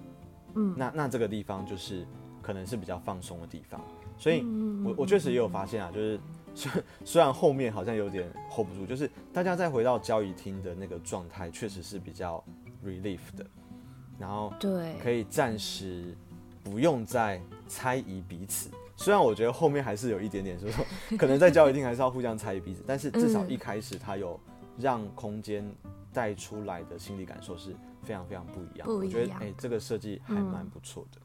[0.56, 2.08] 嗯，那那这个地方就是
[2.42, 3.80] 可能是比较放松的地方。
[4.18, 4.42] 所以
[4.84, 6.20] 我，我我确实也有发现啊，就是
[6.56, 6.72] 虽
[7.06, 12.44] 虽然后面好像有点 hold 不住，就是大家再回到交易厅的那个状态，确实是比较
[12.84, 13.46] relief 的。
[14.18, 16.16] 然后，对，可以暂时
[16.64, 18.70] 不用再猜疑彼此。
[18.96, 20.86] 虽然我觉得后面还是有一点点，就是说
[21.18, 24.40] 可能在交谊厅还是要互相猜疑彼此，但是至少一开始他有。
[24.80, 25.64] 让空间
[26.12, 28.88] 带出来的心理感受是非常非常不一样。
[28.88, 29.22] 不一样。
[29.22, 31.22] 我觉得，哎、欸，这个设计还蛮不错的。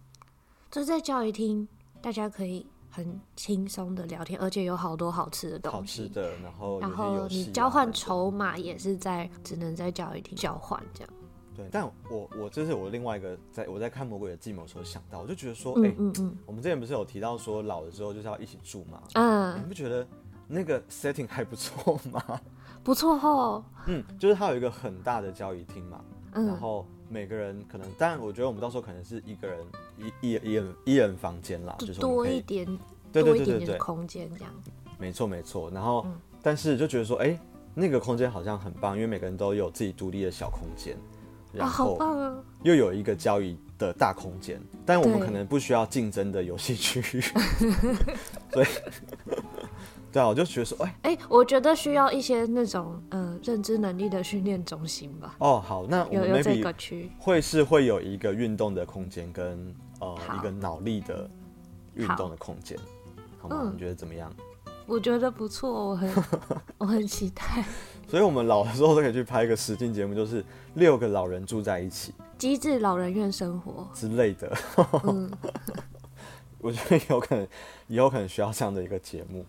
[0.71, 1.67] 就在教育厅，
[2.03, 6.03] 大家可以很轻松的聊天，而且有好多好吃的东西。
[6.03, 11.11] 好吃的，然后、啊、然后你交换筹码也是在只能在教育厅交换这样。
[11.59, 15.93] 对，但我我这是我另外一个在我在看《魔鬼的计谋》的时候想到，我就觉得说，哎、
[16.47, 19.03] 我们之前不是有提到说老了之后就是要一起住嘛？
[19.15, 20.07] 嗯、欸，你不觉得
[20.47, 22.41] 那个 setting 还不错吗？
[22.85, 26.01] 不错哦，嗯，就是它有一个很大的交易厅嘛，
[26.35, 29.67] 嗯、然后每个人可能，但我觉得我们到时候可能是一个人
[29.99, 32.65] 一一一人一人房间啦，就是多一点，
[33.13, 34.55] 对对对对对，多一点点空间这样。
[34.97, 37.41] 没错没错，然后、嗯、但是就觉得说，哎、欸，
[37.75, 40.97] 那个空间好像很棒，因为每个人都有自己独立的小空间，
[41.53, 47.21] 然后好棒啊，又有一个交易的大空间，但我们可能不需要竞争的游戏区域，
[48.53, 48.67] 所以。
[50.11, 55.37] 对啊，我就觉得说，哎、欸，哎、欸，我觉得需要一些那种呃认知能力的训练中心吧。
[55.39, 61.29] 哦，好，那我们这个区，会是会有一个运动的空间跟呃一个脑力的
[61.93, 62.79] 运动的空间，
[63.39, 63.61] 好，好吗？
[63.65, 64.33] 嗯、你觉得怎么样？
[64.87, 66.11] 我觉得不错，我很
[66.79, 67.63] 我很期待。
[68.09, 70.43] 所以我们老的时候都可以去拍一个实境节目，就是
[70.75, 74.51] 六个老人住在一起，机智老人院生活之类的。
[75.05, 75.31] 嗯、
[76.59, 77.47] 我觉得有可能
[77.87, 79.45] 以后可能需要这样的一个节目。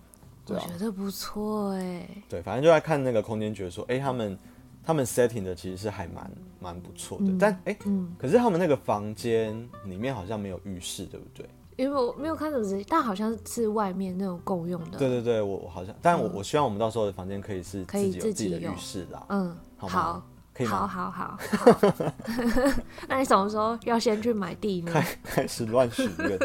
[0.48, 2.06] 我觉得不错哎。
[2.28, 4.40] 对，反正就在看那个空间，觉得说，哎、欸，他们
[4.84, 7.26] 他们 setting 的其实是还蛮蛮不错的。
[7.26, 11.48] 嗯、但哎，欸嗯、可是他们那个房间里面好像没有浴室，对不对？
[11.80, 14.98] 因为我没有看怎么知，但好像是外面那种共用的。
[14.98, 19.26] 对对对，我我好像，但我、嗯、我希望我们到时候的房间可以是可以自己的浴室啦。
[19.30, 19.94] 嗯，好吗？
[19.94, 20.24] 好。
[20.68, 21.40] 好好好，
[23.08, 24.92] 那你什么时候要先去买地呢？
[24.92, 26.38] 开开始乱许愿。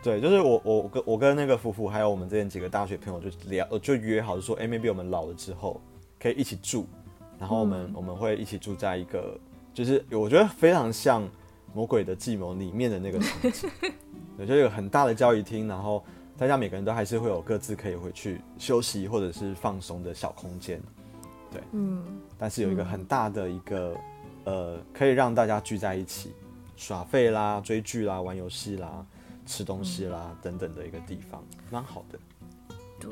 [0.00, 5.80] 对，就是我我跟我跟那个夫妇还有我们这边几个大学朋友就聊，就约好就说，哎、欸、，maybe 我们老了之后
[6.20, 6.86] 可以一起住，
[7.36, 9.36] 然后我们、嗯、我们会一起住在一个，
[9.74, 11.24] 就是我觉得非常像
[11.74, 13.68] 《魔鬼的计谋》里面的那个场景，
[14.36, 16.02] 对，就有很大的交易厅，然后
[16.36, 20.80] 大家每个人都还是会有各自可以回去休息或者是放松的小空间。
[21.50, 22.04] 对，嗯，
[22.38, 23.96] 但是有一个很大的一个
[24.44, 26.32] 呃可以让大家聚在一起
[26.76, 29.04] 耍废啦、追剧啦、玩游戏啦、
[29.44, 32.18] 吃东西啦、嗯、等等的一个地方，蛮好的。
[33.00, 33.10] 对，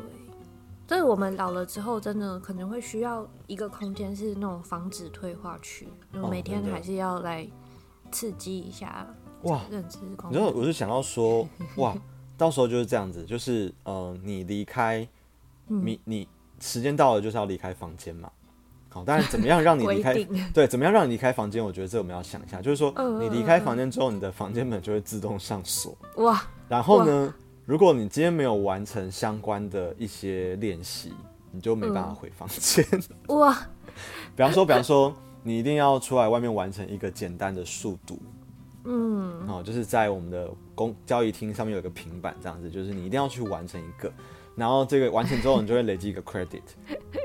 [0.86, 7.46] 所以我们老了之后，真的可能会需要一个空间，是那种防止退化区，就每天还是要来
[8.12, 9.06] 刺激一下
[9.42, 10.40] 哇认知空间。
[10.40, 11.94] 然后我就想到说， 哇，
[12.36, 15.06] 到时候就是这样子，就是呃，你离开，
[15.66, 16.28] 你、嗯、你
[16.60, 18.30] 时间到了就是要离开房间嘛。
[18.90, 20.14] 好，当然怎么样让你离开？
[20.54, 21.62] 对，怎么样让你离开房间？
[21.62, 25.96] 我觉得这我们要想一下，就是说你离开房间之后，你的房间门就会自动上锁。
[26.16, 27.34] 哇，然后呢？
[27.66, 31.12] 如果你今天没有完成相关的一些练习，
[31.52, 32.82] 你就没办法回房间。
[33.26, 33.52] 嗯、哇！
[34.34, 38.18] 比方说，比方说，你一定要出来外面完成一个简单的速读。
[38.84, 44.12] 嗯，哦，就是在我们的公交易厅上面有一个平板，这样子，就是你一定要去完成一个，
[44.54, 46.62] 然后这个完成之后，你就会累积一个 credit。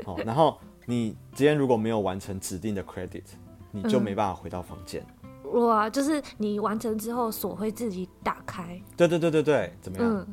[0.06, 3.24] 哦，然后你今天如果没有完成指定的 credit，
[3.72, 5.06] 你就没办法回到房间。
[5.20, 5.20] 嗯
[5.54, 8.82] 哇，就是你完成之后锁会自己打开。
[8.98, 10.28] 对对对对对，怎么样？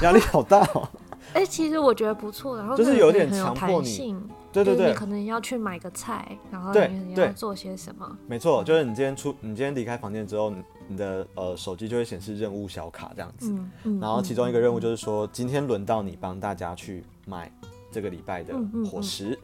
[0.00, 0.88] 压、嗯、 力好大哦。
[1.34, 4.16] 哎、欸，其实我觉得不错，然后就是有点强迫你。
[4.52, 8.18] 对对对，你可能要去买个菜，然后你要做些什么？
[8.26, 10.52] 没错，就是你今天出，你今天离开房间之后，
[10.88, 13.50] 你的呃手机就会显示任务小卡这样子。
[13.50, 17.50] 嗯嗯、然后其中一个任务就是说，今天轮到你帮大家去买
[17.90, 18.54] 这个礼拜的
[18.90, 19.38] 伙食。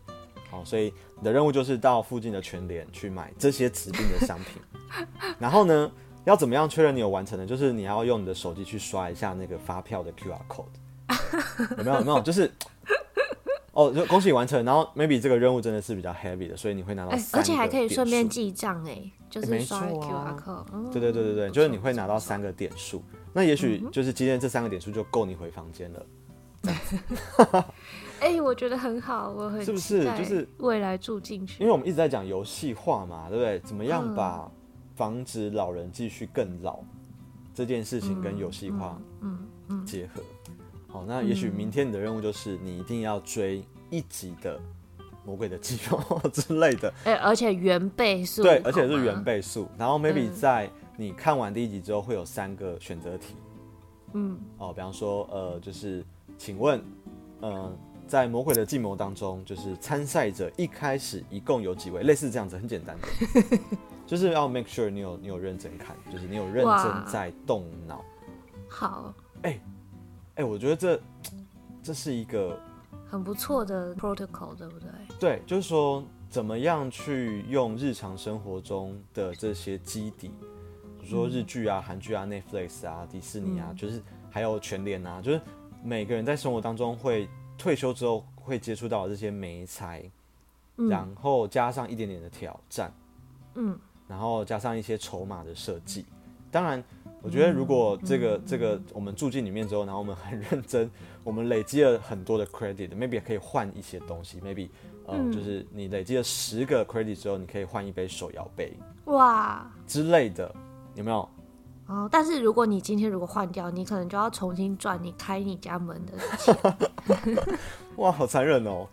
[0.51, 4.61] 好，所以你的任务就是到附近的全联去买这些指定的商品。
[5.39, 5.91] 然后呢，
[6.25, 7.47] 要怎么样确认你有完成呢？
[7.47, 10.67] 就是你要用你的手机去刷一下那个发票的 QR code，
[11.79, 11.99] 有没有？
[11.99, 12.21] 有没有？
[12.23, 12.51] 就是
[13.73, 14.65] 哦，就恭喜完成。
[14.65, 20.51] 然后 maybe 这个任务真的是比较 heavy 的，所以你会拿到而且还可以顺便记账哎，就是刷 QR code。
[20.51, 23.03] 啊嗯、对对对对对，就是你会拿到三个点数。
[23.33, 26.07] 那也许就是今天这三个点数就够你回房间了。
[28.21, 31.63] 哎、欸，我觉得很好，我很是不是就是未来住进去？
[31.63, 33.61] 因为我们一直在讲游戏化嘛，对不对？
[33.61, 34.51] 怎么样把
[34.97, 36.81] 防止老人继续更老
[37.55, 40.21] 这件事情跟游戏化嗯嗯结合？
[40.89, 44.59] 好，那也许明天你的任务就是你一定要追一集的
[45.25, 45.99] 《魔鬼的计谋》
[46.33, 46.93] 之类的。
[47.05, 49.69] 哎、欸，而且原倍速对，而且是原倍速。
[49.79, 53.37] 然后 maybe 在你看完第一集之后，会有三个选择题。
[54.15, 56.05] 嗯，哦，比方说，呃，就是
[56.37, 56.83] 请问，
[57.41, 57.73] 呃。
[58.09, 62.03] 在魔鬼的计谋当中，就是参赛者一开始一共有几位？
[62.05, 63.59] 类似这样子，很简单的，
[64.09, 68.03] 就是要 make sure 你有你有认真看，就是你有认真在动脑。
[68.67, 69.61] 好，哎、欸，
[70.39, 71.01] 哎、欸，我觉得这
[71.83, 72.59] 这是一个
[73.09, 74.91] 很不错的 protocol，对不对？
[75.21, 80.33] 对，就是说怎么样去用日常生活中的这些基底，
[80.99, 85.41] 比如说日剧啊、韩剧啊、Netflix 啊、迪士尼啊，嗯、就是还有全联啊，就是
[85.85, 87.29] 每个人在生活当中会。
[87.59, 90.09] 退休之后会接触到这些美材，
[90.77, 92.93] 嗯、然后加上一点点的挑战，
[93.57, 96.07] 嗯，然后加上一些筹码的设计。
[96.53, 96.81] 当然，
[97.23, 100.91] 我觉得如果这个、嗯、这个我们住进里面之后，然后我们很认真，
[101.25, 104.69] 我们累积了很多的 credit，maybe 也可以换一些东西，maybe
[105.07, 108.73] 呃，嗯、就是你累积了十个 credit 之后，你可以换一杯手摇杯，
[109.07, 110.55] 哇之类的，
[110.95, 111.29] 有没有？
[111.87, 116.55] 哦，但是如果你今天如果换掉，你可能就要重新赚你开你家门的钱。
[117.97, 118.87] 哇，好残忍哦！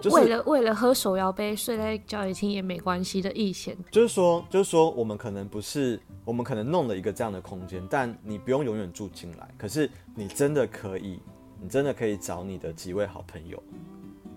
[0.00, 3.76] 就为了、就是、为了喝手摇杯睡在交谊厅也没关系的意见。
[3.90, 9.48] 就是说，就是说，我们可能不是，我们可能弄了一个这样的空间，但你不用永远住进来。
[9.56, 11.20] 可是你真的可以，
[11.60, 13.62] 你真的可以找你的几位好朋友，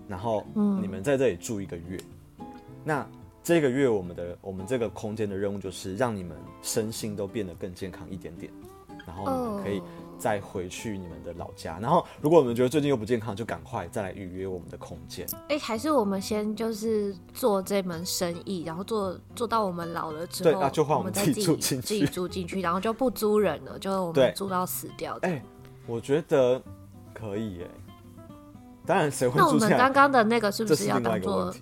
[0.06, 1.98] 然后你们在这里住一个月。
[2.38, 2.46] 嗯、
[2.84, 3.06] 那。
[3.42, 8.52] 这个月我们的我们这个空间的任务就是让你们身心都变得更健康一点点，
[9.06, 9.82] 然后你们可以
[10.20, 11.78] 再回去你们的老家。
[11.80, 15.26] 然后如果我们觉得最近又不健康，就赶快再来预约我们的空间。
[15.48, 25.18] 哎，还是我们先就是做这门生意，然后做做到我们老了之后，对，那就换我们自己住进去，自己住进去，然后就不租人了，就我们住到死掉。
[25.22, 25.42] 哎，
[25.86, 26.62] 我觉得
[27.14, 27.68] 可以哎。
[28.86, 29.38] 当然，谁会住？
[29.40, 31.54] 那我们刚刚的那个是不是要当做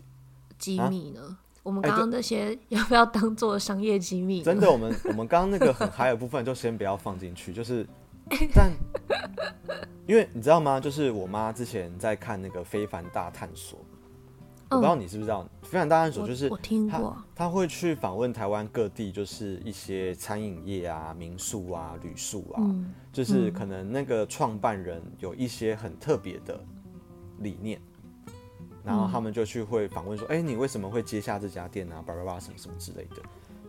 [0.59, 1.37] 机密呢？
[1.62, 4.43] 我们刚刚那些要不要当做商业机密？
[4.43, 7.53] 真的，我们我们刚刚那个很嗨的部分就先不要放进去。
[7.53, 7.87] 就是，
[8.55, 8.72] 但
[10.07, 10.81] 因为你知道吗？
[10.81, 13.79] 就是我妈之前在看那个《非凡大探索》，
[14.70, 22.62] 我不知道你知不是知道，《非凡大探索》就是我听过，他会去访问台湾各地，就是一些餐饮业啊、民宿啊、旅宿啊，
[23.12, 26.59] 就是可能那个创办人有一些很特别的
[27.39, 27.81] 理念。
[28.85, 32.03] 然后他们就去会访问说：“哎、欸，你为什么会接下这家店啊？
[32.07, 33.16] 叭叭叭什么什么之类的。”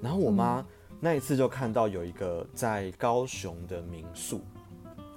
[0.01, 0.66] 然后我妈
[1.00, 4.41] 那一次就看到有一个在高雄的民宿，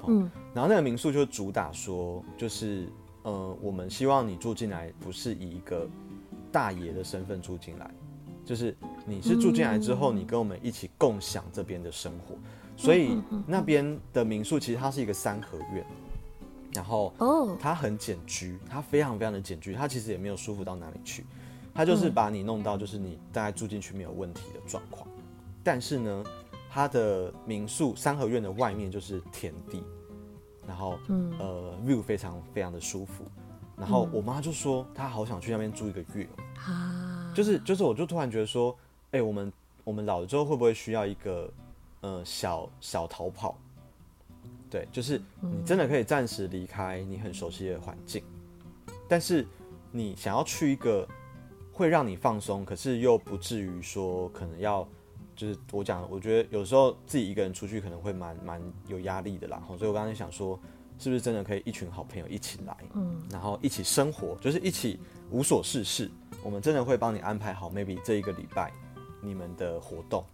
[0.06, 2.88] 嗯，然后那个民宿就主打说，就是
[3.22, 5.88] 呃，我们希望你住进来不是以一个
[6.50, 7.90] 大爷的身份住进来，
[8.44, 8.76] 就是
[9.06, 12.36] 你是住进来之后，你跟我们一起共享这边的生活，
[12.76, 15.84] 所以那边的民宿其实它是一个三合院，
[16.72, 21.24] 然后哦，它很简居，它非常非常的简居，它其实也没有舒服到哪里去，
[21.74, 25.06] 它就是把你弄到就是你大概住进去没有问题的状况，
[25.64, 26.24] 但是呢，
[26.70, 29.82] 它的民宿三合院的外面就是田地。
[30.64, 33.24] 然后，嗯，呃，view 非常非常的舒服。
[33.76, 37.32] 然后我妈就说，她好想去那边住一个月啊。
[37.34, 38.70] 就是就是，我就突然觉得说，
[39.06, 39.52] 哎、欸，我们
[39.82, 41.52] 我们老了之后会不会需要一个，
[42.02, 43.58] 呃，小小逃跑？
[44.70, 48.22] 对，就是你真的可以暂时离开你很熟悉的环境，
[49.08, 49.44] 但是
[49.90, 51.06] 你想要去一个
[51.72, 54.86] 会让你放松，可是又不至于说可能要。
[55.34, 60.58] 就是我讲，我觉得有时候自己一个人出去可能会蛮蛮有压力的啦，所以我刚才想说，
[60.98, 66.10] 是不是真的可以一群好朋友一起来，嗯，然后一起生活，就是一起无所事事，
[66.44, 68.70] 我们真的会帮你安排好，maybe 这一个礼拜
[69.20, 70.24] 你们的活动，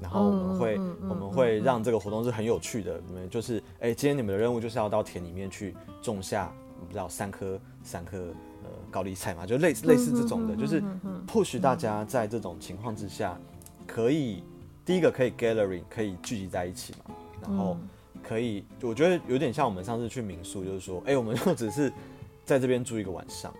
[0.00, 0.78] 然后我们会
[1.08, 8.18] 我们会让这个活动是很有趣的，你们就是哎，今天你们的任务就是要到田里面去种下，不知道三颗三颗
[8.64, 10.82] 呃高丽菜嘛，就类似类似这种的，就是
[11.32, 13.38] 或许大家在这种情况之下。
[13.88, 14.44] 可以，
[14.84, 17.76] 第一个可以 gathering 可以聚集在一起嘛，然后
[18.22, 21.90] 可以，我觉得有点像我们上次去民宿，就是说，哎、欸，我们 就只是
[22.44, 23.52] 在这边住一个晚上，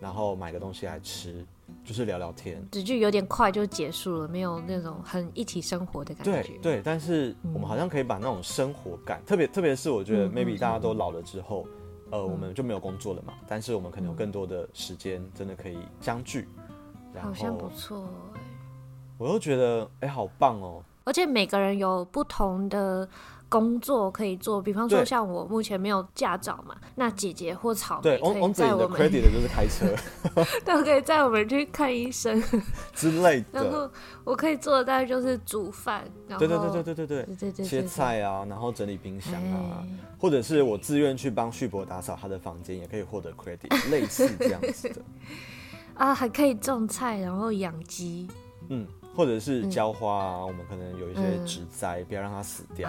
[0.00, 1.46] 然后买个东西来吃，
[1.84, 6.32] 就是聊聊天，只就有点快就结束了，没有那种很一起生活的感觉。
[6.32, 11.66] 对对，但是我们好像可以把那种生活感，嗯、特别特别是我觉得 maybe 大家都老了之后，
[12.10, 16.48] 嗯、呃，我们就没有工作了嘛，但是我们可能有更多的时间，真的可以相聚，
[17.14, 18.08] 然后好像不错。
[19.18, 20.82] 我又觉得，哎、欸，好棒哦！
[21.04, 23.08] 而且每个人有不同的
[23.48, 29.00] 工作可以做，比方说像我目前没有驾照嘛，那姐姐或草莓可以载我们。
[29.00, 29.86] ，credit 的就是开车，
[30.66, 32.42] 都可以载我们去看医生
[32.94, 33.46] 之类的。
[33.64, 33.90] 然后
[34.22, 45.00] 我可以做的大概就是煮饭，然后对对对对对对对对，切菜啊，然后整理冰箱啊，欸、或者是我自愿去帮旭博打扫他的房间，也可以获得 credit， 类似这样子的。
[45.94, 48.28] 啊，还可以种菜，然后养鸡，
[48.68, 48.86] 嗯。
[49.18, 52.88] 或者是浇花啊，嗯、我们可能有一些植栽，嗯、不要让它死掉。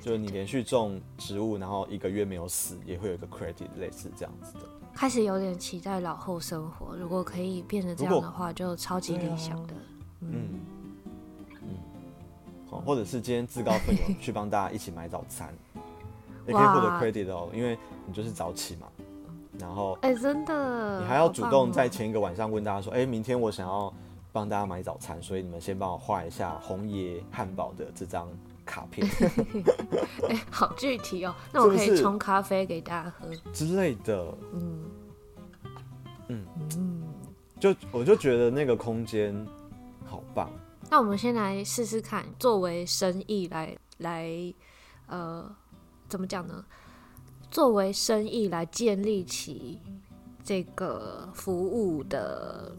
[0.00, 4.60] 就是你连续种植物，然后一个月没有死，也会有一个 credit，类似这样子的。
[4.94, 9.74] 开始有点期待老后生活，如果可以变得这样的话，就超级理想的。
[9.74, 9.80] 啊、
[10.20, 10.60] 嗯。
[11.50, 11.68] 嗯，
[12.70, 15.54] 好，或者是今天自告奋勇去帮大家一起买早餐，
[16.46, 18.86] 也可以获得 credit 哦，因为你就是早起嘛。
[19.58, 23.92] 然后，哎、欸，真的，你还要主动在前一个晚上问大家说，哎、欸，明天我想要。
[24.34, 28.28] 帮大家买早餐，所以你们先帮我画一下红爷汉堡的这张
[28.64, 29.06] 卡片。
[30.28, 34.36] 哎、欸，好具体哦，那我可以冲咖啡给大家喝之类的。
[34.52, 34.90] 嗯
[36.26, 36.44] 嗯
[36.76, 37.02] 嗯，
[37.60, 39.32] 就我就觉得那个空间
[40.04, 40.50] 好棒。
[40.90, 44.28] 那我们先来试试看，作为生意来来，
[45.06, 45.48] 呃，
[46.08, 46.64] 怎么讲呢？
[47.52, 49.78] 作为生意来建立起
[50.42, 52.72] 这个服务的。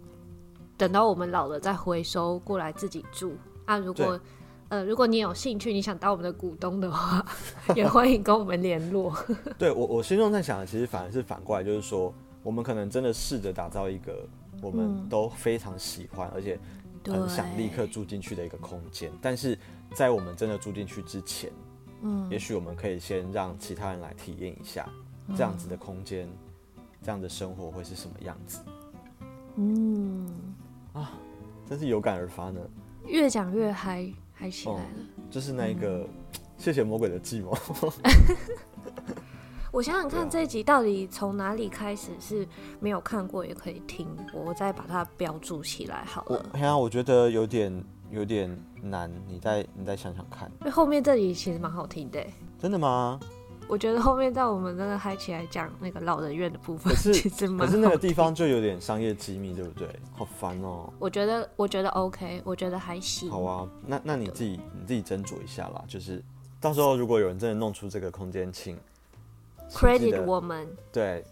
[0.78, 3.78] 等到我们老了再回收过来自己住啊！
[3.78, 4.20] 如果
[4.68, 7.24] 呃，如果你有兴趣，你想当我们的股东的话，
[7.76, 9.16] 也欢迎跟我们联络。
[9.60, 12.12] 对我，我心中在想的，其实反而是反过来，就是说，
[12.42, 14.28] 我们可能真的试着打造一个
[14.64, 16.60] 我们都非常喜欢，嗯、而且
[17.06, 19.12] 很想立刻住进去的一个空间。
[19.22, 19.58] 但是
[19.94, 21.52] 在我们真的住进去之前，
[22.02, 24.90] 嗯，也许我们可以先让其他人来体验一下
[25.38, 26.28] 这样子的空间，
[26.76, 28.62] 嗯、这样的生活会是什么样子。
[29.58, 30.55] 嗯。
[30.96, 31.12] 啊，
[31.68, 32.60] 真是有感而发呢！
[33.06, 34.82] 越讲越嗨，嗨起来了。
[34.82, 34.86] 哦、
[35.30, 36.10] 就是那一个，嗯、
[36.58, 37.56] 谢谢魔鬼的计谋。
[39.72, 42.48] 我想想看，这一集到底从哪里开始是
[42.80, 46.46] 没有看过也可以听，我再把它标注起来好了。
[46.54, 50.50] 哎呀，我觉得有点有点难，你再你再想想看。
[50.62, 52.26] 因为后面这里其实蛮好听的。
[52.58, 53.20] 真的吗？
[53.68, 59.88] 我觉得后面在我们那个嗨起来讲那个老人院的部分，其实可是那个地方就有点商业机密，对不对？
[60.14, 60.88] 好烦哦。
[61.00, 63.30] 我觉得我觉得 OK，我觉得还行。
[63.30, 65.84] 好啊，那那你自己你自己斟酌一下啦。
[65.88, 66.24] 就是
[66.62, 68.78] 到时候如果有人真的弄出这个空间，请
[69.72, 70.68] credit 我们。
[70.92, 71.26] 对，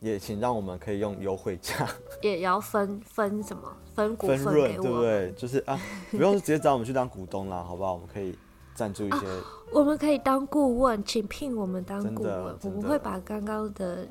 [0.00, 1.88] 也请让我们可以用优惠价，
[2.20, 3.62] 也要分分什么
[3.94, 5.32] 分股份给我，对不对？
[5.32, 5.80] 就是啊，
[6.10, 7.94] 不用直接找我们去当股东啦，好不好？
[7.94, 8.36] 我们可以。
[8.78, 12.56] 赞助一些、啊，我们可以当顾问，请聘我们当顾问。
[12.62, 14.06] 我们会把刚刚的，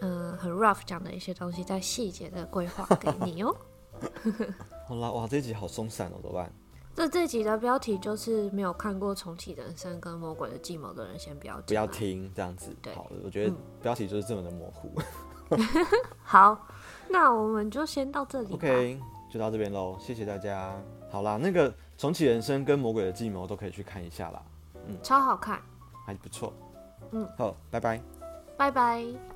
[0.00, 3.54] 嗯、呃，很 rough 讲的一些东西，在细节的规划给你哦。
[4.88, 6.52] 好啦，哇，这集好松散哦，怎么办？
[6.92, 12.76] 这这集的标题就是没有看过《重启人生》跟《魔鬼的计谋》的人先不要不要听，这样子。
[12.82, 14.90] 对好，我觉得标题就是这么的模糊。
[16.24, 16.66] 好，
[17.08, 18.54] 那我们就先到这里。
[18.54, 19.00] OK，
[19.30, 20.74] 就到这边喽，谢谢大家。
[21.10, 24.42] 好啦，那个重启人生跟魔鬼的计谋都可以去看一下啦，
[24.88, 25.60] 嗯，超好看，
[26.06, 26.50] 还不错，
[27.10, 28.00] 嗯，好，拜拜，
[28.56, 29.29] 拜拜。